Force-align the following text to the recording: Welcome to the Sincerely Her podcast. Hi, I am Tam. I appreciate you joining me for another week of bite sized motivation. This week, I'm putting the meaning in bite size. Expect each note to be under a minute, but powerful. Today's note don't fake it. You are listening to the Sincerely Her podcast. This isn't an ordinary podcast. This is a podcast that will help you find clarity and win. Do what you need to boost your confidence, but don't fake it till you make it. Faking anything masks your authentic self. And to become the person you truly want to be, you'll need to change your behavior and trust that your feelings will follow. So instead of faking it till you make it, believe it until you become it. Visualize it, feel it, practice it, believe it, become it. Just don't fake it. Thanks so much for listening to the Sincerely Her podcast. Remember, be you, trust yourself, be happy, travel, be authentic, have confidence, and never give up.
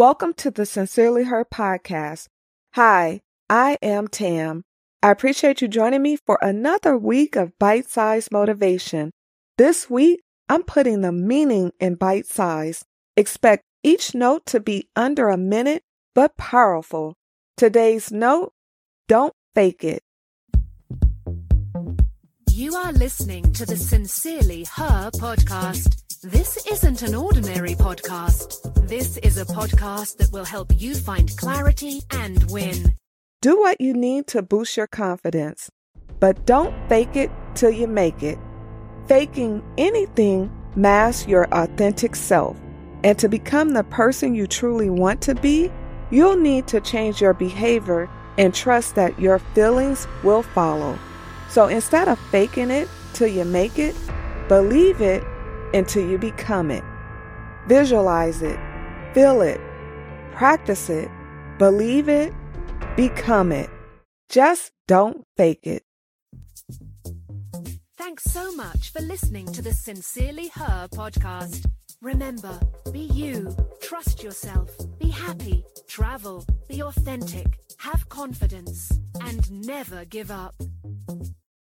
Welcome 0.00 0.32
to 0.38 0.50
the 0.50 0.64
Sincerely 0.64 1.24
Her 1.24 1.44
podcast. 1.44 2.28
Hi, 2.72 3.20
I 3.50 3.76
am 3.82 4.08
Tam. 4.08 4.62
I 5.02 5.10
appreciate 5.10 5.60
you 5.60 5.68
joining 5.68 6.00
me 6.00 6.16
for 6.16 6.38
another 6.40 6.96
week 6.96 7.36
of 7.36 7.52
bite 7.58 7.86
sized 7.86 8.32
motivation. 8.32 9.10
This 9.58 9.90
week, 9.90 10.22
I'm 10.48 10.62
putting 10.62 11.02
the 11.02 11.12
meaning 11.12 11.72
in 11.78 11.96
bite 11.96 12.24
size. 12.24 12.86
Expect 13.14 13.62
each 13.82 14.14
note 14.14 14.46
to 14.46 14.58
be 14.58 14.88
under 14.96 15.28
a 15.28 15.36
minute, 15.36 15.82
but 16.14 16.34
powerful. 16.38 17.12
Today's 17.58 18.10
note 18.10 18.54
don't 19.06 19.34
fake 19.54 19.84
it. 19.84 20.02
You 22.48 22.74
are 22.74 22.94
listening 22.94 23.52
to 23.52 23.66
the 23.66 23.76
Sincerely 23.76 24.64
Her 24.64 25.10
podcast. 25.10 26.20
This 26.22 26.66
isn't 26.66 27.02
an 27.02 27.14
ordinary 27.14 27.74
podcast. 27.74 28.69
This 28.90 29.18
is 29.18 29.38
a 29.38 29.44
podcast 29.44 30.16
that 30.16 30.32
will 30.32 30.44
help 30.44 30.72
you 30.76 30.96
find 30.96 31.30
clarity 31.36 32.02
and 32.10 32.44
win. 32.50 32.96
Do 33.40 33.56
what 33.56 33.80
you 33.80 33.94
need 33.94 34.26
to 34.26 34.42
boost 34.42 34.76
your 34.76 34.88
confidence, 34.88 35.70
but 36.18 36.44
don't 36.44 36.74
fake 36.88 37.14
it 37.14 37.30
till 37.54 37.70
you 37.70 37.86
make 37.86 38.24
it. 38.24 38.36
Faking 39.06 39.62
anything 39.78 40.50
masks 40.74 41.28
your 41.28 41.46
authentic 41.52 42.16
self. 42.16 42.56
And 43.04 43.16
to 43.20 43.28
become 43.28 43.74
the 43.74 43.84
person 43.84 44.34
you 44.34 44.48
truly 44.48 44.90
want 44.90 45.22
to 45.22 45.36
be, 45.36 45.70
you'll 46.10 46.34
need 46.34 46.66
to 46.66 46.80
change 46.80 47.20
your 47.20 47.32
behavior 47.32 48.10
and 48.38 48.52
trust 48.52 48.96
that 48.96 49.16
your 49.20 49.38
feelings 49.54 50.08
will 50.24 50.42
follow. 50.42 50.98
So 51.48 51.68
instead 51.68 52.08
of 52.08 52.18
faking 52.32 52.72
it 52.72 52.88
till 53.12 53.28
you 53.28 53.44
make 53.44 53.78
it, 53.78 53.94
believe 54.48 55.00
it 55.00 55.22
until 55.74 56.04
you 56.04 56.18
become 56.18 56.72
it. 56.72 56.82
Visualize 57.68 58.42
it, 58.42 58.58
feel 59.14 59.42
it, 59.42 59.60
practice 60.32 60.88
it, 60.88 61.10
believe 61.58 62.08
it, 62.08 62.32
become 62.96 63.52
it. 63.52 63.70
Just 64.28 64.72
don't 64.86 65.24
fake 65.36 65.66
it. 65.66 65.82
Thanks 67.96 68.24
so 68.24 68.52
much 68.54 68.92
for 68.92 69.02
listening 69.02 69.46
to 69.52 69.62
the 69.62 69.72
Sincerely 69.72 70.48
Her 70.54 70.88
podcast. 70.92 71.66
Remember, 72.02 72.58
be 72.92 73.00
you, 73.00 73.54
trust 73.82 74.22
yourself, 74.22 74.70
be 74.98 75.10
happy, 75.10 75.64
travel, 75.86 76.44
be 76.68 76.82
authentic, 76.82 77.58
have 77.78 78.08
confidence, 78.08 78.90
and 79.20 79.50
never 79.66 80.04
give 80.06 80.30
up. 80.30 80.54